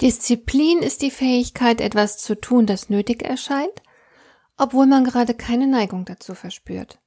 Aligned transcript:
Disziplin 0.00 0.78
ist 0.78 1.02
die 1.02 1.10
Fähigkeit, 1.10 1.80
etwas 1.80 2.16
zu 2.16 2.34
tun, 2.34 2.66
das 2.66 2.88
nötig 2.88 3.22
erscheint, 3.22 3.82
obwohl 4.56 4.86
man 4.86 5.04
gerade 5.04 5.34
keine 5.34 5.66
Neigung 5.66 6.06
dazu 6.06 6.34
verspürt. 6.34 6.98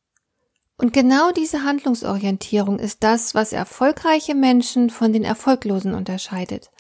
Und 0.77 0.93
genau 0.93 1.31
diese 1.31 1.63
Handlungsorientierung 1.63 2.77
ist 2.77 3.03
das, 3.03 3.33
was 3.33 3.53
erfolgreiche 3.53 4.35
Menschen 4.35 4.89
von 4.89 5.11
den 5.11 5.23
Erfolglosen 5.23 5.93
unterscheidet. 5.95 6.71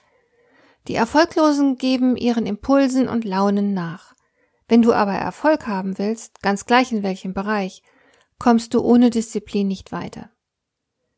Die 0.87 0.95
Erfolglosen 0.95 1.77
geben 1.77 2.15
ihren 2.15 2.45
Impulsen 2.45 3.07
und 3.07 3.25
Launen 3.25 3.73
nach. 3.73 4.13
Wenn 4.67 4.81
du 4.81 4.93
aber 4.93 5.13
Erfolg 5.13 5.67
haben 5.67 5.97
willst, 5.97 6.41
ganz 6.41 6.65
gleich 6.65 6.91
in 6.91 7.01
welchem 7.03 7.33
Bereich, 7.33 7.81
kommst 8.37 8.73
du 8.73 8.81
ohne 8.81 9.09
Disziplin 9.09 9.67
nicht 9.67 9.91
weiter. 9.91 10.29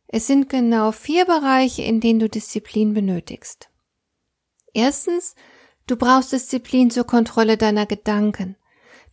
Es 0.07 0.27
sind 0.27 0.49
genau 0.49 0.91
vier 0.91 1.25
Bereiche, 1.25 1.81
in 1.81 1.99
denen 1.99 2.19
du 2.19 2.29
Disziplin 2.29 2.93
benötigst. 2.93 3.69
Erstens, 4.75 5.35
du 5.87 5.95
brauchst 5.95 6.33
Disziplin 6.33 6.91
zur 6.91 7.05
Kontrolle 7.05 7.55
deiner 7.55 7.85
Gedanken. 7.85 8.57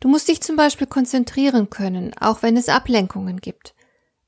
Du 0.01 0.09
musst 0.09 0.27
dich 0.29 0.43
zum 0.43 0.57
Beispiel 0.57 0.89
konzentrieren 0.89 1.71
können, 1.71 2.13
auch 2.19 2.43
wenn 2.43 2.57
es 2.57 2.69
Ablenkungen 2.69 3.41
gibt. 3.41 3.75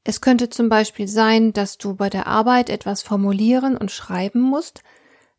Es 0.05 0.21
könnte 0.21 0.49
zum 0.49 0.69
Beispiel 0.69 1.09
sein, 1.09 1.53
dass 1.53 1.77
du 1.77 1.97
bei 1.97 2.09
der 2.09 2.29
Arbeit 2.29 2.71
etwas 2.71 3.03
formulieren 3.03 3.77
und 3.77 3.91
schreiben 3.91 4.41
musst, 4.41 4.85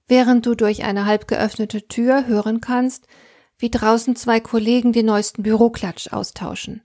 während 0.07 0.45
du 0.45 0.53
durch 0.53 0.83
eine 0.83 1.05
halb 1.05 1.29
geöffnete 1.29 1.88
Tür 1.88 2.27
hören 2.27 2.59
kannst, 2.59 3.07
wie 3.57 3.69
draußen 3.69 4.17
zwei 4.17 4.41
Kollegen 4.41 4.91
den 4.91 5.05
neuesten 5.05 5.43
Büroklatsch 5.43 6.11
austauschen. 6.11 6.81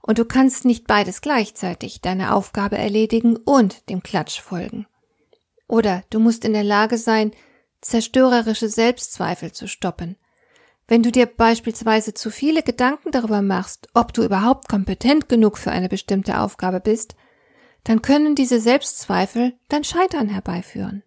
Und 0.00 0.18
du 0.18 0.24
kannst 0.24 0.64
nicht 0.64 0.86
beides 0.86 1.20
gleichzeitig 1.20 2.00
deine 2.00 2.32
Aufgabe 2.32 2.78
erledigen 2.78 3.36
und 3.36 3.90
dem 3.90 4.02
Klatsch 4.02 4.40
folgen. 4.40 4.86
Oder 5.68 6.04
du 6.08 6.20
musst 6.20 6.46
in 6.46 6.54
der 6.54 6.64
Lage 6.64 6.96
sein, 6.96 7.32
zerstörerische 7.80 8.68
Selbstzweifel 8.68 9.52
zu 9.52 9.68
stoppen. 9.68 10.16
Wenn 10.88 11.02
du 11.02 11.10
dir 11.10 11.26
beispielsweise 11.26 12.14
zu 12.14 12.30
viele 12.30 12.62
Gedanken 12.62 13.10
darüber 13.10 13.42
machst, 13.42 13.88
ob 13.94 14.12
du 14.12 14.22
überhaupt 14.22 14.68
kompetent 14.68 15.28
genug 15.28 15.58
für 15.58 15.72
eine 15.72 15.88
bestimmte 15.88 16.38
Aufgabe 16.40 16.80
bist, 16.80 17.16
dann 17.84 18.02
können 18.02 18.34
diese 18.34 18.60
Selbstzweifel 18.60 19.54
dein 19.68 19.84
Scheitern 19.84 20.28
herbeiführen. 20.28 21.02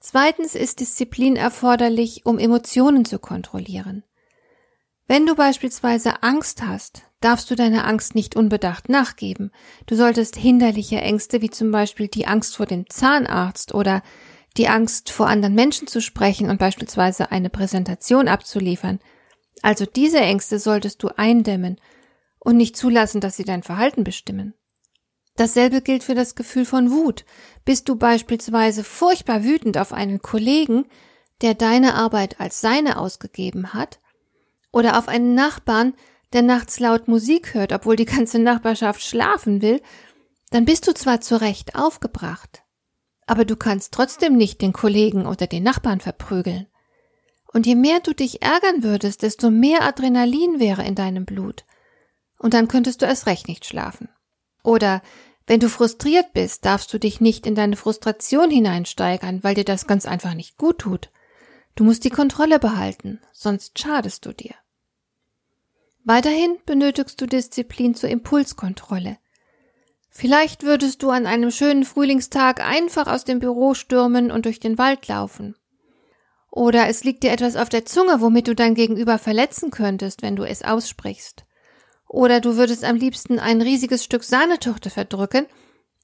Zweitens 0.00 0.54
ist 0.54 0.80
Disziplin 0.80 1.36
erforderlich, 1.36 2.26
um 2.26 2.38
Emotionen 2.38 3.04
zu 3.04 3.18
kontrollieren. 3.18 4.02
Wenn 5.06 5.26
du 5.26 5.34
beispielsweise 5.34 6.22
Angst 6.22 6.62
hast, 6.62 7.02
darfst 7.20 7.50
du 7.50 7.54
deiner 7.54 7.86
Angst 7.86 8.14
nicht 8.14 8.34
unbedacht 8.34 8.88
nachgeben. 8.88 9.52
Du 9.86 9.94
solltest 9.94 10.36
hinderliche 10.36 11.00
Ängste 11.00 11.42
wie 11.42 11.50
zum 11.50 11.70
Beispiel 11.70 12.08
die 12.08 12.26
Angst 12.26 12.56
vor 12.56 12.66
dem 12.66 12.88
Zahnarzt 12.88 13.74
oder 13.74 14.02
die 14.56 14.68
Angst 14.68 15.10
vor 15.10 15.26
anderen 15.28 15.54
Menschen 15.54 15.86
zu 15.86 16.00
sprechen 16.00 16.50
und 16.50 16.58
beispielsweise 16.58 17.30
eine 17.30 17.50
Präsentation 17.50 18.28
abzuliefern. 18.28 19.00
Also 19.62 19.86
diese 19.86 20.20
Ängste 20.20 20.58
solltest 20.58 21.02
du 21.02 21.08
eindämmen 21.16 21.80
und 22.38 22.56
nicht 22.56 22.76
zulassen, 22.76 23.20
dass 23.20 23.36
sie 23.36 23.44
dein 23.44 23.62
Verhalten 23.62 24.04
bestimmen. 24.04 24.54
Dasselbe 25.36 25.80
gilt 25.80 26.04
für 26.04 26.14
das 26.14 26.34
Gefühl 26.34 26.64
von 26.64 26.90
Wut. 26.90 27.24
Bist 27.64 27.88
du 27.88 27.96
beispielsweise 27.96 28.84
furchtbar 28.84 29.44
wütend 29.44 29.78
auf 29.78 29.92
einen 29.92 30.20
Kollegen, 30.20 30.84
der 31.40 31.54
deine 31.54 31.94
Arbeit 31.94 32.38
als 32.40 32.60
seine 32.60 32.98
ausgegeben 32.98 33.72
hat, 33.72 34.00
oder 34.72 34.98
auf 34.98 35.08
einen 35.08 35.34
Nachbarn, 35.34 35.94
der 36.32 36.42
nachts 36.42 36.80
laut 36.80 37.08
Musik 37.08 37.54
hört, 37.54 37.72
obwohl 37.72 37.96
die 37.96 38.04
ganze 38.04 38.38
Nachbarschaft 38.38 39.02
schlafen 39.02 39.62
will, 39.62 39.82
dann 40.50 40.64
bist 40.64 40.86
du 40.86 40.94
zwar 40.94 41.20
zu 41.20 41.40
Recht 41.40 41.76
aufgebracht, 41.76 42.62
aber 43.26 43.44
du 43.44 43.56
kannst 43.56 43.92
trotzdem 43.92 44.36
nicht 44.36 44.60
den 44.60 44.72
Kollegen 44.72 45.26
oder 45.26 45.46
den 45.46 45.62
Nachbarn 45.62 46.00
verprügeln. 46.00 46.66
Und 47.52 47.66
je 47.66 47.74
mehr 47.74 48.00
du 48.00 48.14
dich 48.14 48.42
ärgern 48.42 48.82
würdest, 48.82 49.22
desto 49.22 49.50
mehr 49.50 49.82
Adrenalin 49.82 50.58
wäre 50.58 50.84
in 50.84 50.94
deinem 50.94 51.24
Blut. 51.24 51.64
Und 52.38 52.54
dann 52.54 52.68
könntest 52.68 53.02
du 53.02 53.06
erst 53.06 53.26
recht 53.26 53.46
nicht 53.46 53.66
schlafen. 53.66 54.08
Oder 54.62 55.02
wenn 55.46 55.60
du 55.60 55.68
frustriert 55.68 56.32
bist, 56.32 56.64
darfst 56.64 56.92
du 56.92 56.98
dich 56.98 57.20
nicht 57.20 57.46
in 57.46 57.54
deine 57.54 57.76
Frustration 57.76 58.50
hineinsteigern, 58.50 59.42
weil 59.44 59.54
dir 59.54 59.64
das 59.64 59.86
ganz 59.86 60.06
einfach 60.06 60.34
nicht 60.34 60.56
gut 60.56 60.78
tut. 60.78 61.10
Du 61.74 61.84
musst 61.84 62.04
die 62.04 62.10
Kontrolle 62.10 62.58
behalten, 62.58 63.20
sonst 63.32 63.78
schadest 63.78 64.26
du 64.26 64.32
dir. 64.32 64.54
Weiterhin 66.04 66.58
benötigst 66.66 67.20
du 67.20 67.26
Disziplin 67.26 67.94
zur 67.94 68.10
Impulskontrolle. 68.10 69.18
Vielleicht 70.14 70.62
würdest 70.62 71.02
du 71.02 71.08
an 71.08 71.26
einem 71.26 71.50
schönen 71.50 71.84
Frühlingstag 71.84 72.60
einfach 72.60 73.06
aus 73.06 73.24
dem 73.24 73.38
Büro 73.38 73.72
stürmen 73.72 74.30
und 74.30 74.44
durch 74.44 74.60
den 74.60 74.76
Wald 74.76 75.08
laufen. 75.08 75.56
Oder 76.50 76.86
es 76.86 77.02
liegt 77.02 77.22
dir 77.22 77.32
etwas 77.32 77.56
auf 77.56 77.70
der 77.70 77.86
Zunge, 77.86 78.20
womit 78.20 78.46
du 78.46 78.54
dein 78.54 78.74
Gegenüber 78.74 79.18
verletzen 79.18 79.70
könntest, 79.70 80.20
wenn 80.20 80.36
du 80.36 80.44
es 80.44 80.62
aussprichst. 80.62 81.46
Oder 82.08 82.40
du 82.40 82.56
würdest 82.56 82.84
am 82.84 82.96
liebsten 82.96 83.38
ein 83.38 83.62
riesiges 83.62 84.04
Stück 84.04 84.22
Sahnetorte 84.22 84.90
verdrücken, 84.90 85.46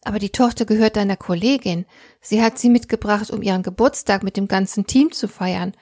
aber 0.05 0.19
die 0.19 0.31
Torte 0.31 0.65
gehört 0.65 0.97
deiner 0.97 1.19
Kollegin. 1.19 1.85
Sie 2.23 2.43
hat 2.43 2.59
sie 2.59 2.71
mitgebracht, 2.71 3.31
um 3.31 3.43
ihren 3.43 3.63
Geburtstag 3.63 4.23
mit 4.23 4.39
dem 4.39 4.49
ganzen 4.49 4.87
Team 4.87 5.13
zu 5.13 5.29
feiern. 5.29 5.75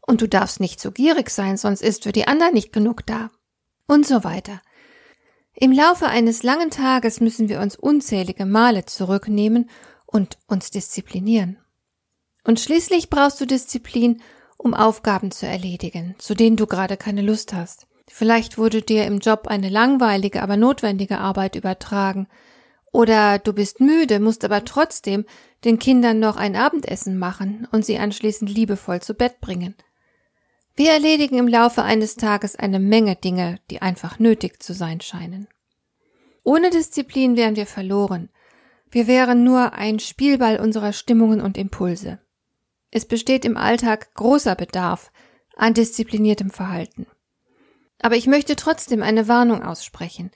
Und 0.00 0.20
du 0.20 0.26
darfst 0.26 0.58
nicht 0.58 0.80
so 0.80 0.90
gierig 0.90 1.30
sein, 1.30 1.56
sonst 1.56 1.82
ist 1.82 2.02
für 2.02 2.12
die 2.12 2.26
anderen 2.26 2.54
nicht 2.54 2.72
genug 2.72 3.06
da. 3.06 3.30
Und 3.86 4.04
so 4.04 4.24
weiter. 4.24 4.60
Im 5.60 5.72
Laufe 5.72 6.06
eines 6.06 6.44
langen 6.44 6.70
Tages 6.70 7.20
müssen 7.20 7.48
wir 7.48 7.58
uns 7.60 7.74
unzählige 7.74 8.46
Male 8.46 8.84
zurücknehmen 8.84 9.68
und 10.06 10.38
uns 10.46 10.70
disziplinieren. 10.70 11.58
Und 12.44 12.60
schließlich 12.60 13.10
brauchst 13.10 13.40
du 13.40 13.44
Disziplin, 13.44 14.22
um 14.56 14.72
Aufgaben 14.72 15.32
zu 15.32 15.48
erledigen, 15.48 16.14
zu 16.18 16.34
denen 16.34 16.56
du 16.56 16.68
gerade 16.68 16.96
keine 16.96 17.22
Lust 17.22 17.54
hast. 17.54 17.88
Vielleicht 18.06 18.56
wurde 18.56 18.82
dir 18.82 19.04
im 19.04 19.18
Job 19.18 19.48
eine 19.48 19.68
langweilige, 19.68 20.44
aber 20.44 20.56
notwendige 20.56 21.18
Arbeit 21.18 21.56
übertragen. 21.56 22.28
Oder 22.92 23.40
du 23.40 23.52
bist 23.52 23.80
müde, 23.80 24.20
musst 24.20 24.44
aber 24.44 24.64
trotzdem 24.64 25.24
den 25.64 25.80
Kindern 25.80 26.20
noch 26.20 26.36
ein 26.36 26.54
Abendessen 26.54 27.18
machen 27.18 27.66
und 27.72 27.84
sie 27.84 27.98
anschließend 27.98 28.48
liebevoll 28.48 29.02
zu 29.02 29.12
Bett 29.12 29.40
bringen. 29.40 29.74
Wir 30.78 30.92
erledigen 30.92 31.38
im 31.38 31.48
Laufe 31.48 31.82
eines 31.82 32.14
Tages 32.14 32.54
eine 32.54 32.78
Menge 32.78 33.16
Dinge, 33.16 33.58
die 33.68 33.82
einfach 33.82 34.20
nötig 34.20 34.62
zu 34.62 34.74
sein 34.74 35.00
scheinen. 35.00 35.48
Ohne 36.44 36.70
Disziplin 36.70 37.36
wären 37.36 37.56
wir 37.56 37.66
verloren. 37.66 38.28
Wir 38.88 39.08
wären 39.08 39.42
nur 39.42 39.72
ein 39.72 39.98
Spielball 39.98 40.60
unserer 40.60 40.92
Stimmungen 40.92 41.40
und 41.40 41.58
Impulse. 41.58 42.20
Es 42.92 43.06
besteht 43.06 43.44
im 43.44 43.56
Alltag 43.56 44.14
großer 44.14 44.54
Bedarf 44.54 45.10
an 45.56 45.74
diszipliniertem 45.74 46.50
Verhalten. 46.50 47.08
Aber 48.00 48.14
ich 48.14 48.28
möchte 48.28 48.54
trotzdem 48.54 49.02
eine 49.02 49.26
Warnung 49.26 49.64
aussprechen, 49.64 50.30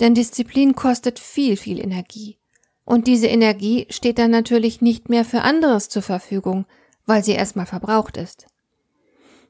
denn 0.00 0.12
Disziplin 0.12 0.74
kostet 0.74 1.18
viel, 1.18 1.56
viel 1.56 1.80
Energie. 1.80 2.36
Und 2.84 3.06
diese 3.06 3.28
Energie 3.28 3.86
steht 3.88 4.18
dann 4.18 4.32
natürlich 4.32 4.82
nicht 4.82 5.08
mehr 5.08 5.24
für 5.24 5.40
anderes 5.40 5.88
zur 5.88 6.02
Verfügung, 6.02 6.66
weil 7.06 7.24
sie 7.24 7.32
erstmal 7.32 7.64
verbraucht 7.64 8.18
ist. 8.18 8.48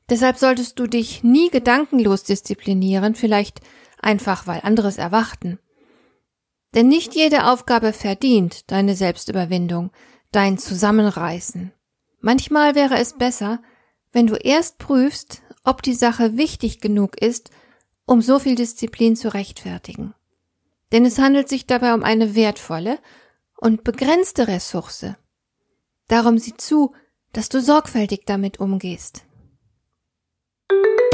Deshalb 0.09 0.39
solltest 0.39 0.79
du 0.79 0.87
dich 0.87 1.23
nie 1.23 1.51
gedankenlos 1.51 2.25
disziplinieren, 2.25 3.15
vielleicht 3.15 3.61
einfach 4.01 4.47
weil 4.47 4.61
anderes 4.63 4.97
erwarten. 4.97 5.59
Denn 6.75 6.89
nicht 6.89 7.15
jede 7.15 7.47
Aufgabe 7.47 7.93
verdient 7.93 8.71
deine 8.71 8.95
Selbstüberwindung, 8.95 9.91
dein 10.33 10.59
Zusammenreißen. 10.59 11.73
Manchmal 12.21 12.75
wäre 12.75 12.97
es 12.97 13.15
besser, 13.15 13.63
wenn 14.13 14.27
du 14.27 14.35
erst 14.35 14.79
prüfst, 14.79 15.43
ob 15.65 15.83
die 15.83 15.95
Sache 15.95 16.37
wichtig 16.37 16.81
genug 16.81 17.21
ist, 17.21 17.51
um 18.07 18.23
so 18.23 18.39
viel 18.39 18.55
Disziplin 18.55 19.17
zu 19.17 19.33
rechtfertigen. 19.33 20.15
Denn 20.93 21.05
es 21.05 21.19
handelt 21.19 21.49
sich 21.49 21.67
dabei 21.67 21.93
um 21.93 22.03
eine 22.03 22.35
wertvolle 22.35 22.99
und 23.57 23.85
begrenzte 23.85 24.49
Ressource. 24.49 25.07
Darum 26.07 26.39
sieh 26.39 26.57
zu, 26.57 26.95
dass 27.33 27.51
du 27.51 27.61
sorgfältig 27.61 28.23
damit 28.25 28.61
umgehst. 28.61 29.28